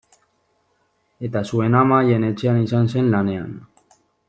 [1.29, 3.55] Eta zuen ama haien etxean izan zen lanean.